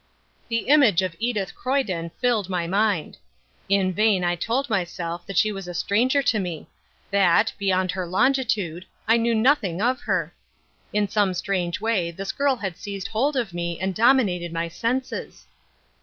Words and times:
The 0.49 0.65
image 0.67 1.03
of 1.03 1.15
Edith 1.19 1.53
Croyden 1.53 2.09
filled 2.19 2.49
my 2.49 2.65
mind. 2.65 3.19
In 3.69 3.93
vain 3.93 4.23
I 4.23 4.35
told 4.35 4.67
myself 4.67 5.27
that 5.27 5.37
she 5.37 5.51
was 5.51 5.67
a 5.67 5.75
stranger 5.75 6.23
to 6.23 6.39
me: 6.39 6.67
that 7.11 7.53
beyond 7.59 7.91
her 7.91 8.07
longitude 8.07 8.87
I 9.07 9.17
knew 9.17 9.35
nothing 9.35 9.79
of 9.79 10.01
her. 10.01 10.33
In 10.91 11.07
some 11.07 11.35
strange 11.35 11.79
way 11.79 12.09
this 12.09 12.31
girl 12.31 12.55
had 12.55 12.77
seized 12.77 13.09
hold 13.09 13.35
of 13.35 13.53
me 13.53 13.79
and 13.79 13.93
dominated 13.93 14.51
my 14.51 14.69
senses. 14.69 15.45